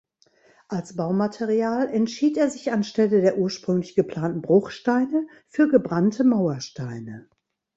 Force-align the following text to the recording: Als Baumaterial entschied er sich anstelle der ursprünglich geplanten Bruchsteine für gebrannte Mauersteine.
Als 0.67 0.95
Baumaterial 0.95 1.87
entschied 1.87 2.35
er 2.35 2.49
sich 2.49 2.71
anstelle 2.71 3.21
der 3.21 3.37
ursprünglich 3.37 3.93
geplanten 3.93 4.41
Bruchsteine 4.41 5.27
für 5.45 5.67
gebrannte 5.67 6.23
Mauersteine. 6.23 7.29